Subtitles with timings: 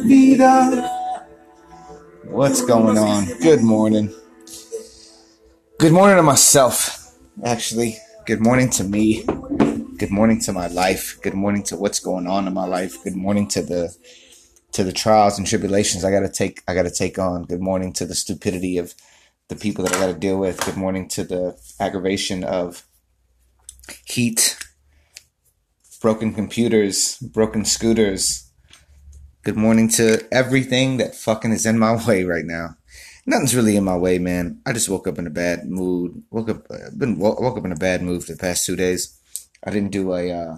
[0.00, 0.90] vida.
[2.24, 3.26] What's going on?
[3.40, 4.12] Good morning.
[5.78, 7.14] Good morning to myself,
[7.44, 7.98] actually.
[8.24, 9.24] Good morning to me.
[9.98, 11.18] Good morning to my life.
[11.22, 13.02] Good morning to what's going on in my life.
[13.04, 13.94] Good morning to the
[14.72, 17.44] to the trials and tribulations I gotta take I gotta take on.
[17.44, 18.94] Good morning to the stupidity of
[19.48, 20.64] the people that I gotta deal with.
[20.64, 22.86] Good morning to the aggravation of
[24.06, 24.56] heat,
[26.00, 28.51] broken computers, broken scooters.
[29.44, 32.76] Good morning to everything that fucking is in my way right now.
[33.26, 34.60] Nothing's really in my way, man.
[34.64, 36.22] I just woke up in a bad mood.
[36.30, 39.18] Woke up, uh, been woke up in a bad mood for the past two days.
[39.66, 40.56] I didn't do a, uh,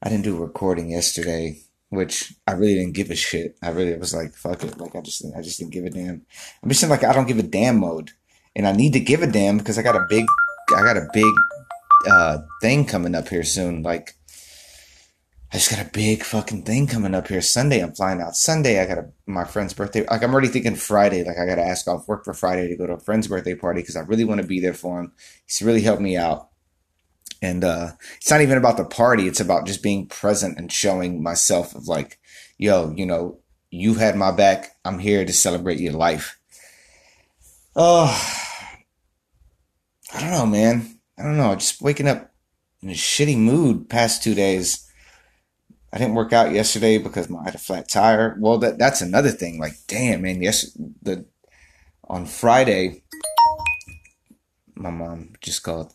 [0.00, 1.58] I didn't do a recording yesterday,
[1.88, 3.56] which I really didn't give a shit.
[3.60, 4.78] I really was like, fuck it.
[4.78, 6.24] Like I just, I just didn't give a damn.
[6.62, 8.12] I'm just in like I don't give a damn mode,
[8.54, 10.24] and I need to give a damn because I got a big,
[10.76, 11.34] I got a big
[12.08, 13.82] uh, thing coming up here soon.
[13.82, 14.14] Like,
[15.52, 17.80] I just got a big fucking thing coming up here Sunday.
[17.80, 18.80] I'm flying out Sunday.
[18.80, 20.06] I got a, my friend's birthday.
[20.08, 21.24] Like, I'm already thinking Friday.
[21.24, 23.54] Like, I got to ask off work for Friday to go to a friend's birthday
[23.54, 25.12] party because I really want to be there for him.
[25.46, 26.48] He's really helped me out.
[27.42, 29.28] And uh, it's not even about the party.
[29.28, 32.18] It's about just being present and showing myself of like,
[32.56, 34.76] yo, you know, you had my back.
[34.86, 36.38] I'm here to celebrate your life.
[37.76, 38.08] Oh,
[40.14, 40.98] I don't know, man.
[41.18, 42.32] I don't know, just waking up
[42.80, 44.88] in a shitty mood past two days.
[45.92, 48.36] I didn't work out yesterday because I had a flat tire.
[48.40, 49.58] Well, that that's another thing.
[49.58, 50.40] Like, damn, man.
[50.40, 51.26] Yes, the
[52.04, 53.02] on Friday,
[54.74, 55.92] my mom just called.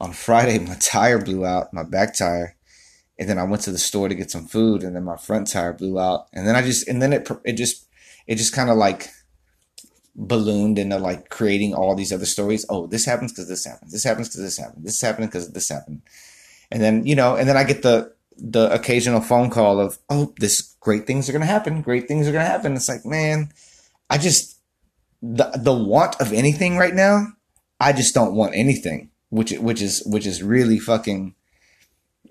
[0.00, 2.56] On Friday, my tire blew out, my back tire,
[3.18, 5.46] and then I went to the store to get some food, and then my front
[5.46, 7.86] tire blew out, and then I just and then it it just
[8.26, 9.10] it just kind of like
[10.16, 12.66] ballooned into like creating all these other stories.
[12.68, 13.92] Oh, this happens because this happens.
[13.92, 14.84] This happens because this happened.
[14.84, 16.02] This happened because this happened.
[16.70, 20.34] And then, you know, and then I get the the occasional phone call of, oh,
[20.38, 21.82] this great things are gonna happen.
[21.82, 22.74] Great things are gonna happen.
[22.74, 23.50] It's like, man,
[24.10, 24.58] I just
[25.22, 27.28] the the want of anything right now,
[27.80, 29.10] I just don't want anything.
[29.30, 31.34] Which which is which is really fucking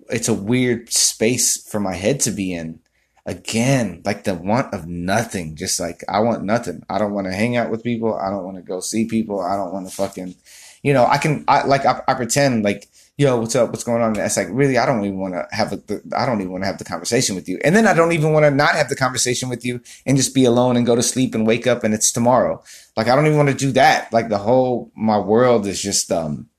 [0.10, 2.80] it's a weird space for my head to be in
[3.26, 5.56] again, like the want of nothing.
[5.56, 6.84] Just like I want nothing.
[6.90, 8.16] I don't want to hang out with people.
[8.16, 9.40] I don't want to go see people.
[9.40, 10.36] I don't want to fucking,
[10.82, 13.70] you know, I can, I like, I, I pretend like, yo, what's up?
[13.70, 14.10] What's going on?
[14.10, 15.82] And it's like, really, I don't even want to have a,
[16.16, 17.60] I don't even want to have the conversation with you.
[17.64, 20.34] And then I don't even want to not have the conversation with you and just
[20.34, 22.64] be alone and go to sleep and wake up and it's tomorrow.
[22.98, 24.12] Like, I don't even want to do that.
[24.12, 26.50] Like the whole, my world is just, um,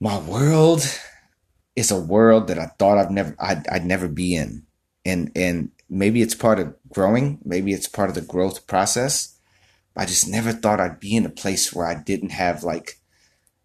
[0.00, 0.82] my world
[1.76, 4.64] is a world that I thought I've never, I'd, I'd never be in
[5.04, 9.36] and and maybe it's part of growing maybe it's part of the growth process
[9.96, 12.98] i just never thought i'd be in a place where i didn't have like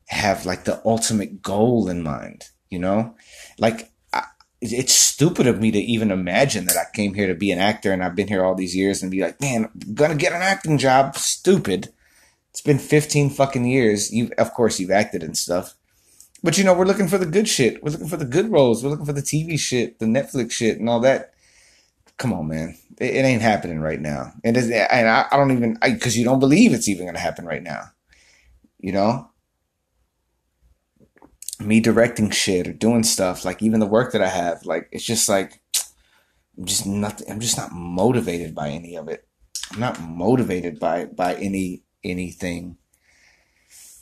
[0.10, 3.16] have like the ultimate goal in mind you know
[3.58, 4.24] like I,
[4.62, 7.92] it's stupid of me to even imagine that i came here to be an actor
[7.92, 10.42] and i've been here all these years and be like man I'm gonna get an
[10.42, 11.94] acting job stupid
[12.50, 15.76] it's been 15 fucking years you of course you've acted and stuff
[16.42, 17.84] but you know, we're looking for the good shit.
[17.84, 18.84] We're looking for the good roles.
[18.84, 21.34] We're looking for the TV shit, the Netflix shit, and all that.
[22.18, 22.78] Come on, man.
[22.98, 24.34] It, it ain't happening right now.
[24.44, 27.46] And, and I, I don't even, because you don't believe it's even going to happen
[27.46, 27.84] right now.
[28.80, 29.30] You know?
[31.60, 35.04] Me directing shit or doing stuff, like even the work that I have, like, it's
[35.04, 35.62] just like,
[36.58, 39.28] I'm just nothing, I'm just not motivated by any of it.
[39.72, 42.78] I'm not motivated by, by any, anything.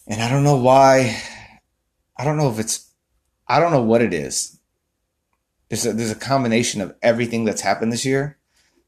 [0.06, 1.22] And I don't know why
[2.18, 2.90] I don't know if it's,
[3.48, 4.60] I don't know what it is.
[5.70, 8.38] There's a, there's a combination of everything that's happened this year,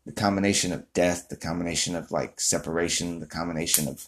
[0.06, 4.08] the combination of death, the combination of like separation, the combination of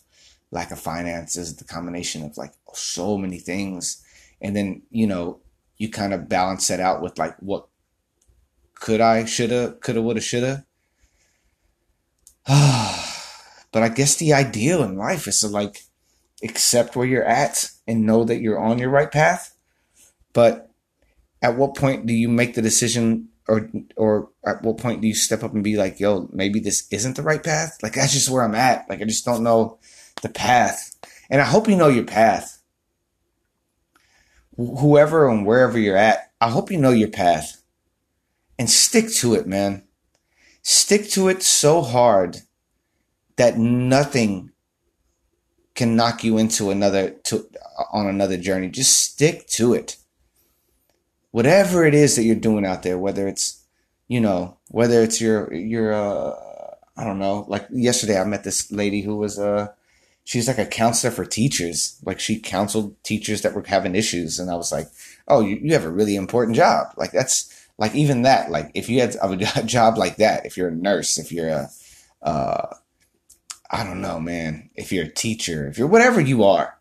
[0.49, 4.00] lack of finances, the combination of like so many things.
[4.41, 5.39] And then, you know,
[5.77, 7.67] you kind of balance that out with like, what
[8.75, 10.65] could I, shoulda, coulda, woulda, shoulda.
[12.47, 15.83] but I guess the ideal in life is to like
[16.43, 19.55] accept where you're at and know that you're on your right path.
[20.33, 20.71] But
[21.41, 25.15] at what point do you make the decision or or at what point do you
[25.15, 27.77] step up and be like, yo, maybe this isn't the right path?
[27.83, 28.89] Like that's just where I'm at.
[28.89, 29.79] Like I just don't know
[30.21, 30.95] the path.
[31.29, 32.60] And I hope you know your path.
[34.79, 37.61] Whoever and wherever you're at, I hope you know your path.
[38.59, 39.83] And stick to it, man.
[40.61, 42.37] Stick to it so hard
[43.37, 44.51] that nothing
[45.73, 47.49] can knock you into another to
[47.91, 48.69] on another journey.
[48.69, 49.97] Just stick to it.
[51.31, 53.63] Whatever it is that you're doing out there, whether it's
[54.07, 56.35] you know, whether it's your your uh
[56.97, 59.69] I don't know, like yesterday I met this lady who was uh
[60.23, 61.99] she's like a counselor for teachers.
[62.03, 64.87] Like she counseled teachers that were having issues, and I was like,
[65.27, 66.87] oh, you, you have a really important job.
[66.97, 68.51] Like that's like even that.
[68.51, 71.69] Like if you had a job like that, if you're a nurse, if you're a,
[72.21, 72.75] uh,
[73.69, 74.69] I don't know, man.
[74.75, 76.77] If you're a teacher, if you're whatever you are,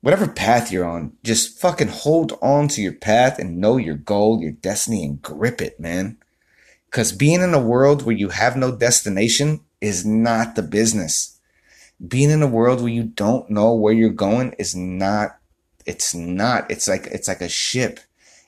[0.00, 4.40] whatever path you're on, just fucking hold on to your path and know your goal,
[4.42, 6.18] your destiny, and grip it, man.
[6.90, 11.33] Because being in a world where you have no destination is not the business.
[12.06, 15.38] Being in a world where you don't know where you're going is not,
[15.86, 18.00] it's not, it's like, it's like a ship.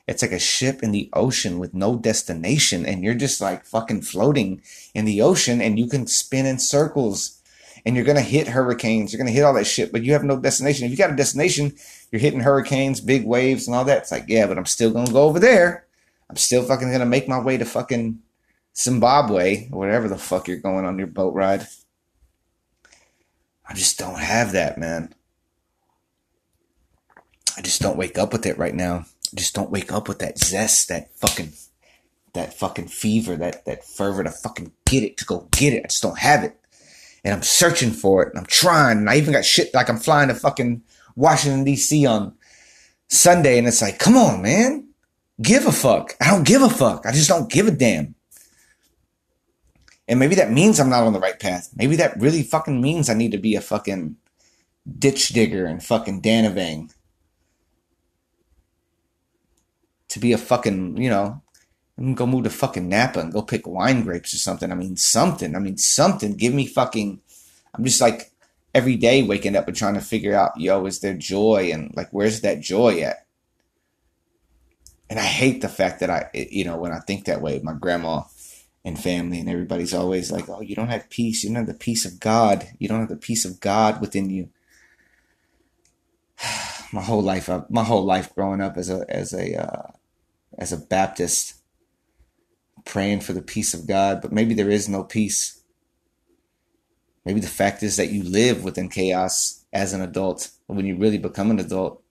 [0.07, 2.85] It's like a ship in the ocean with no destination.
[2.85, 4.61] And you're just like fucking floating
[4.93, 7.41] in the ocean and you can spin in circles
[7.85, 9.11] and you're to hit hurricanes.
[9.11, 10.85] You're to hit all that shit, but you have no destination.
[10.85, 11.73] If you got a destination,
[12.11, 13.99] you're hitting hurricanes, big waves, and all that.
[13.99, 15.85] It's like, yeah, but I'm still to go over there.
[16.29, 18.19] I'm still fucking to make my way to fucking
[18.75, 21.65] Zimbabwe or whatever the fuck you're going on your boat ride.
[23.67, 25.13] I just don't have that, man.
[27.57, 29.05] I just don't wake up with it right now.
[29.33, 31.53] I just don't wake up with that zest, that fucking,
[32.33, 35.83] that fucking fever, that, that fervor to fucking get it, to go get it.
[35.83, 36.57] I just don't have it
[37.27, 38.99] and I'm searching for it and I'm trying.
[38.99, 40.81] And I even got shit like I'm flying to fucking
[41.17, 42.05] Washington D.C.
[42.05, 42.33] on
[43.09, 44.87] Sunday, and it's like, come on, man,
[45.41, 46.15] give a fuck.
[46.21, 47.05] I don't give a fuck.
[47.05, 48.15] I just don't give a damn.
[50.07, 51.69] And maybe that means I'm not on the right path.
[51.75, 54.15] Maybe that really fucking means I need to be a fucking
[54.97, 56.93] ditch digger and fucking Danavang.
[60.09, 61.41] To be a fucking, you know,
[62.13, 64.71] go move to fucking Napa and go pick wine grapes or something.
[64.71, 65.55] I mean, something.
[65.55, 66.35] I mean, something.
[66.35, 67.19] Give me fucking.
[67.73, 68.31] I'm just like
[68.73, 71.71] every day waking up and trying to figure out, yo, is there joy?
[71.73, 73.25] And like, where's that joy at?
[75.09, 77.73] And I hate the fact that I, you know, when I think that way, my
[77.73, 78.23] grandma
[78.87, 81.43] and family and everybody's always like, oh, you don't have peace.
[81.43, 82.69] You don't have the peace of God.
[82.79, 84.49] You don't have the peace of God within you.
[86.93, 89.91] my whole life, my whole life growing up as a, as a, uh,
[90.57, 91.55] as a Baptist,
[92.85, 95.61] praying for the peace of God, but maybe there is no peace.
[97.25, 101.17] Maybe the fact is that you live within chaos as an adult when you really
[101.17, 102.01] become an adult.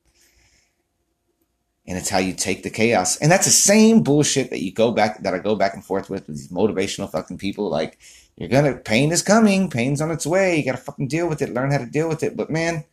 [1.89, 3.17] And it's how you take the chaos.
[3.19, 6.11] And that's the same bullshit that you go back, that I go back and forth
[6.11, 7.71] with, with these motivational fucking people.
[7.71, 7.99] Like,
[8.37, 11.55] you're gonna, pain is coming, pain's on its way, you gotta fucking deal with it,
[11.55, 12.37] learn how to deal with it.
[12.37, 12.85] But man,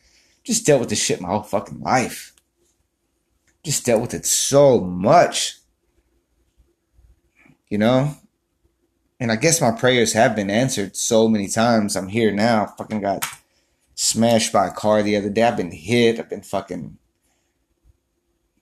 [0.43, 2.33] just dealt with this shit my whole fucking life.
[3.63, 5.59] Just dealt with it so much
[7.73, 8.15] you know?
[9.19, 11.95] And I guess my prayers have been answered so many times.
[11.95, 12.67] I'm here now.
[12.77, 13.25] Fucking got
[13.95, 15.41] smashed by a car the other day.
[15.41, 16.19] I've been hit.
[16.19, 16.99] I've been fucking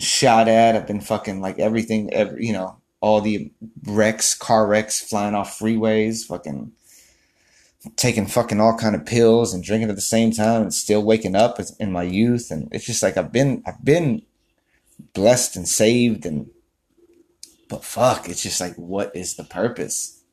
[0.01, 0.75] shot at.
[0.75, 3.51] I've been fucking like everything, every, you know, all the
[3.85, 6.71] wrecks, car wrecks, flying off freeways, fucking
[7.95, 11.35] taking fucking all kind of pills and drinking at the same time and still waking
[11.35, 12.51] up in my youth.
[12.51, 14.21] And it's just like I've been, I've been
[15.13, 16.49] blessed and saved and
[17.71, 20.23] but fuck, it's just like, what is the purpose?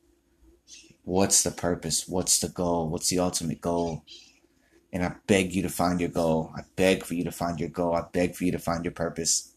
[1.05, 2.05] What's the purpose?
[2.05, 2.89] What's the goal?
[2.89, 4.03] What's the ultimate goal?
[4.91, 6.51] And I beg you to find your goal.
[6.57, 7.95] I beg for you to find your goal.
[7.95, 9.48] I beg for you to find your purpose.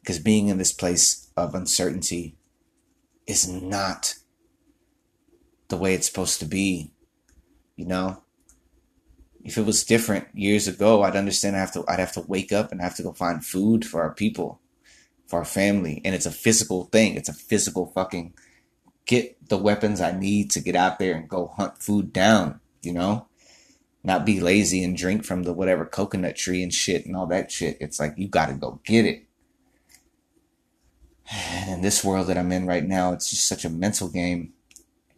[0.00, 2.36] Because being in this place of uncertainty
[3.26, 4.14] is not
[5.68, 6.92] the way it's supposed to be.
[7.76, 8.22] You know?
[9.42, 12.52] If it was different years ago, I'd understand I have to I'd have to wake
[12.52, 14.60] up and have to go find food for our people
[15.30, 16.02] for our family.
[16.04, 17.14] And it's a physical thing.
[17.14, 18.34] It's a physical fucking
[19.06, 22.92] get the weapons I need to get out there and go hunt food down, you
[22.92, 23.28] know?
[24.02, 27.50] Not be lazy and drink from the whatever coconut tree and shit and all that
[27.50, 27.76] shit.
[27.80, 29.24] It's like you gotta go get it.
[31.68, 34.52] In this world that I'm in right now, it's just such a mental game.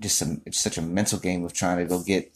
[0.01, 2.35] Just a, it's such a mental game of trying to go get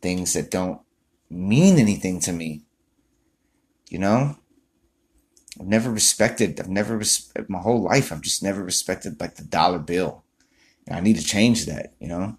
[0.00, 0.80] things that don't
[1.28, 2.62] mean anything to me.
[3.88, 4.36] You know?
[5.60, 9.44] I've never respected, I've never, res- my whole life, I've just never respected like the
[9.44, 10.22] dollar bill.
[10.86, 12.36] And I need to change that, you know?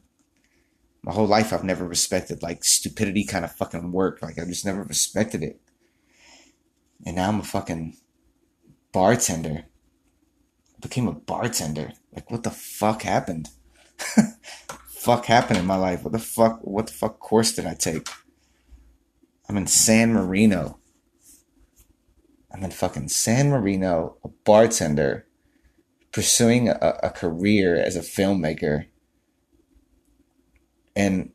[1.01, 4.21] My whole life, I've never respected like stupidity kind of fucking work.
[4.21, 5.59] Like, I've just never respected it.
[7.05, 7.97] And now I'm a fucking
[8.91, 9.65] bartender.
[10.87, 11.91] Became a bartender.
[12.15, 13.49] Like, what the fuck happened?
[14.87, 16.01] fuck happened in my life?
[16.01, 18.07] What the fuck, what the fuck course did I take?
[19.49, 20.79] I'm in San Marino.
[22.53, 25.27] I'm in fucking San Marino, a bartender,
[26.13, 28.85] pursuing a, a career as a filmmaker.
[30.95, 31.33] And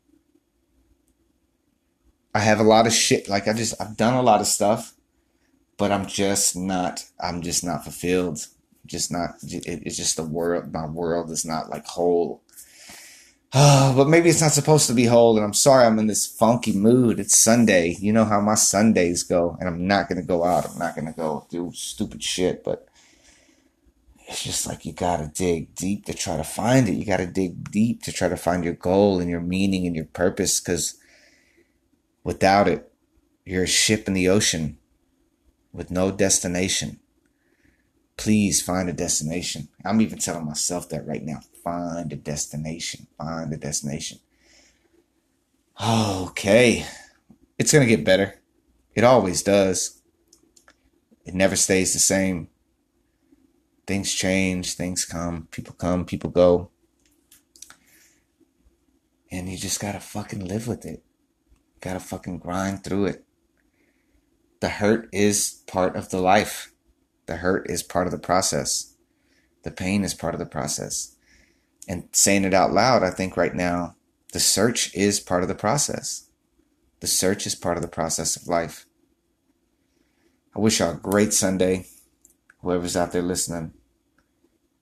[2.33, 3.29] I have a lot of shit.
[3.29, 4.95] Like I just, I've done a lot of stuff,
[5.77, 8.47] but I'm just not, I'm just not fulfilled.
[8.85, 12.43] Just not, it's just the world, my world is not like whole.
[13.53, 16.25] Oh, but maybe it's not supposed to be whole, and I'm sorry I'm in this
[16.25, 17.19] funky mood.
[17.19, 17.95] It's Sunday.
[17.99, 20.69] You know how my Sundays go, and I'm not gonna go out.
[20.69, 22.87] I'm not gonna go do stupid shit, but
[24.27, 26.95] it's just like you gotta dig deep to try to find it.
[26.95, 30.05] You gotta dig deep to try to find your goal and your meaning and your
[30.05, 30.97] purpose, because
[32.23, 32.91] without it,
[33.45, 34.77] you're a ship in the ocean
[35.71, 36.99] with no destination.
[38.17, 39.69] Please find a destination.
[39.83, 41.39] I'm even telling myself that right now.
[41.63, 43.07] Find a destination.
[43.17, 44.19] Find a destination.
[45.83, 46.85] Okay.
[47.57, 48.41] It's going to get better.
[48.95, 50.01] It always does.
[51.25, 52.49] It never stays the same.
[53.85, 56.69] Things change, things come, people come, people go.
[59.31, 61.03] And you just got to fucking live with it.
[61.81, 63.25] Got to fucking grind through it.
[64.59, 66.72] The hurt is part of the life.
[67.25, 68.95] The hurt is part of the process.
[69.63, 71.13] The pain is part of the process
[71.87, 73.95] and saying it out loud, I think right now,
[74.31, 76.29] the search is part of the process.
[77.01, 78.85] The search is part of the process of life.
[80.55, 81.87] I wish y'all a great Sunday.
[82.61, 83.73] Whoever's out there listening,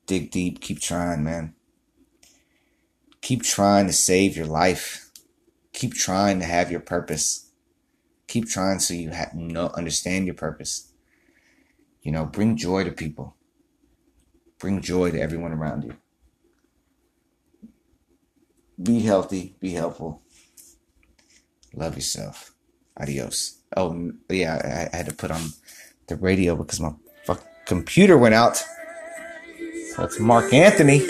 [0.06, 1.56] dig deep, keep trying, man.
[3.22, 5.10] Keep trying to save your life.
[5.74, 7.50] Keep trying to have your purpose.
[8.28, 10.91] Keep trying so you have, know, understand your purpose.
[12.02, 13.36] You know, bring joy to people.
[14.60, 15.96] Bring joy to everyone around you
[18.82, 20.22] be healthy, be helpful.
[21.74, 22.54] Love yourself.
[23.00, 23.60] Adios.
[23.76, 25.42] Oh, yeah, I, had to put on
[26.08, 26.92] the radio because my
[27.24, 28.62] fuck computer went out.
[29.98, 31.08] That's Marc Anthony.